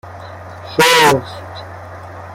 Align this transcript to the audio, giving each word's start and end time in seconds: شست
شست 0.79 1.25